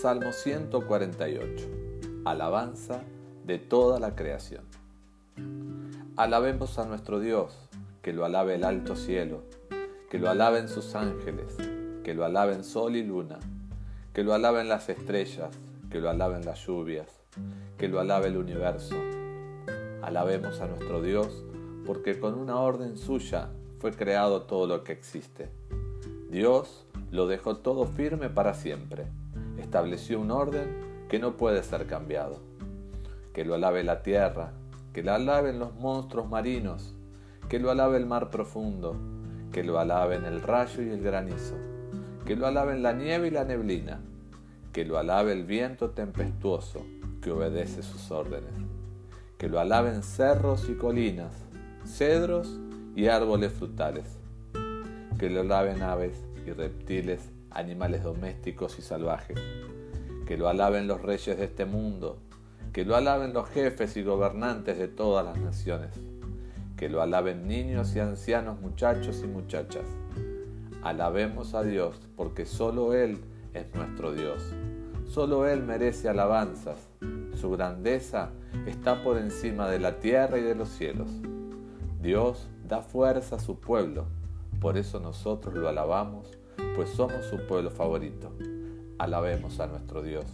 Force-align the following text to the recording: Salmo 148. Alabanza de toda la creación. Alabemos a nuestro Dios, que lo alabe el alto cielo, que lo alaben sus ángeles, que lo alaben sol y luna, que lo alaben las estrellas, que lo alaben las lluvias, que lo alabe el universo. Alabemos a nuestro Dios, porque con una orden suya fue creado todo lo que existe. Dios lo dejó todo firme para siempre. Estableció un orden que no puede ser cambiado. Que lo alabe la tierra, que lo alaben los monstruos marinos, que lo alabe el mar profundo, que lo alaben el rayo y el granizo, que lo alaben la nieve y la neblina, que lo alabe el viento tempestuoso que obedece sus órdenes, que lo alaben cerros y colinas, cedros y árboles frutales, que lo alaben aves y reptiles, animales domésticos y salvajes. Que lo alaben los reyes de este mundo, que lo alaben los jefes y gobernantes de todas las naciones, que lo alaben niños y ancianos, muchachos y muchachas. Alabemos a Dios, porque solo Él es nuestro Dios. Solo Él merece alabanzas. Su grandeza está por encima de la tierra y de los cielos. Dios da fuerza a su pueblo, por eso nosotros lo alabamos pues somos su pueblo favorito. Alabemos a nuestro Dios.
Salmo 0.00 0.32
148. 0.32 1.66
Alabanza 2.24 3.02
de 3.44 3.58
toda 3.58 3.98
la 3.98 4.14
creación. 4.14 4.62
Alabemos 6.16 6.78
a 6.78 6.84
nuestro 6.84 7.18
Dios, 7.18 7.68
que 8.00 8.12
lo 8.12 8.24
alabe 8.24 8.54
el 8.54 8.62
alto 8.62 8.94
cielo, 8.94 9.42
que 10.08 10.20
lo 10.20 10.30
alaben 10.30 10.68
sus 10.68 10.94
ángeles, 10.94 11.56
que 12.04 12.14
lo 12.14 12.24
alaben 12.24 12.62
sol 12.62 12.94
y 12.94 13.02
luna, 13.02 13.40
que 14.12 14.22
lo 14.22 14.34
alaben 14.34 14.68
las 14.68 14.88
estrellas, 14.88 15.50
que 15.90 15.98
lo 15.98 16.10
alaben 16.10 16.44
las 16.44 16.64
lluvias, 16.64 17.08
que 17.76 17.88
lo 17.88 17.98
alabe 17.98 18.28
el 18.28 18.36
universo. 18.36 18.94
Alabemos 20.02 20.60
a 20.60 20.68
nuestro 20.68 21.02
Dios, 21.02 21.44
porque 21.84 22.20
con 22.20 22.38
una 22.38 22.60
orden 22.60 22.96
suya 22.96 23.48
fue 23.80 23.90
creado 23.90 24.42
todo 24.42 24.68
lo 24.68 24.84
que 24.84 24.92
existe. 24.92 25.48
Dios 26.30 26.86
lo 27.10 27.26
dejó 27.26 27.56
todo 27.56 27.84
firme 27.86 28.30
para 28.30 28.54
siempre. 28.54 29.06
Estableció 29.58 30.20
un 30.20 30.30
orden 30.30 31.06
que 31.08 31.18
no 31.18 31.36
puede 31.36 31.62
ser 31.62 31.86
cambiado. 31.86 32.40
Que 33.32 33.44
lo 33.44 33.54
alabe 33.54 33.84
la 33.84 34.02
tierra, 34.02 34.52
que 34.92 35.02
lo 35.02 35.12
alaben 35.12 35.58
los 35.58 35.74
monstruos 35.74 36.28
marinos, 36.28 36.94
que 37.48 37.58
lo 37.58 37.70
alabe 37.70 37.96
el 37.96 38.06
mar 38.06 38.30
profundo, 38.30 38.96
que 39.52 39.64
lo 39.64 39.78
alaben 39.78 40.24
el 40.24 40.42
rayo 40.42 40.82
y 40.82 40.90
el 40.90 41.02
granizo, 41.02 41.54
que 42.24 42.36
lo 42.36 42.46
alaben 42.46 42.82
la 42.82 42.92
nieve 42.92 43.28
y 43.28 43.30
la 43.30 43.44
neblina, 43.44 44.00
que 44.72 44.84
lo 44.84 44.98
alabe 44.98 45.32
el 45.32 45.44
viento 45.44 45.90
tempestuoso 45.90 46.84
que 47.22 47.30
obedece 47.30 47.82
sus 47.82 48.10
órdenes, 48.10 48.52
que 49.38 49.48
lo 49.48 49.60
alaben 49.60 50.02
cerros 50.02 50.68
y 50.68 50.74
colinas, 50.74 51.32
cedros 51.84 52.58
y 52.94 53.06
árboles 53.06 53.52
frutales, 53.52 54.18
que 55.18 55.30
lo 55.30 55.40
alaben 55.40 55.82
aves 55.82 56.22
y 56.46 56.50
reptiles, 56.50 57.30
animales 57.58 58.04
domésticos 58.04 58.78
y 58.78 58.82
salvajes. 58.82 59.38
Que 60.26 60.36
lo 60.36 60.48
alaben 60.48 60.86
los 60.86 61.02
reyes 61.02 61.38
de 61.38 61.44
este 61.44 61.64
mundo, 61.64 62.18
que 62.72 62.84
lo 62.84 62.96
alaben 62.96 63.32
los 63.32 63.48
jefes 63.48 63.96
y 63.96 64.02
gobernantes 64.02 64.78
de 64.78 64.88
todas 64.88 65.24
las 65.24 65.38
naciones, 65.38 65.90
que 66.76 66.88
lo 66.88 67.02
alaben 67.02 67.48
niños 67.48 67.96
y 67.96 68.00
ancianos, 68.00 68.60
muchachos 68.60 69.22
y 69.24 69.26
muchachas. 69.26 69.86
Alabemos 70.82 71.54
a 71.54 71.62
Dios, 71.62 72.00
porque 72.16 72.46
solo 72.46 72.94
Él 72.94 73.18
es 73.54 73.74
nuestro 73.74 74.12
Dios. 74.12 74.42
Solo 75.06 75.48
Él 75.48 75.62
merece 75.62 76.08
alabanzas. 76.08 76.88
Su 77.34 77.50
grandeza 77.50 78.30
está 78.66 79.02
por 79.02 79.18
encima 79.18 79.68
de 79.68 79.80
la 79.80 79.98
tierra 79.98 80.38
y 80.38 80.42
de 80.42 80.54
los 80.54 80.68
cielos. 80.68 81.08
Dios 82.00 82.48
da 82.68 82.82
fuerza 82.82 83.36
a 83.36 83.40
su 83.40 83.58
pueblo, 83.58 84.04
por 84.60 84.76
eso 84.76 85.00
nosotros 85.00 85.54
lo 85.54 85.68
alabamos 85.68 86.38
pues 86.74 86.90
somos 86.90 87.24
su 87.26 87.38
pueblo 87.46 87.70
favorito. 87.70 88.32
Alabemos 88.98 89.58
a 89.60 89.66
nuestro 89.66 90.02
Dios. 90.02 90.26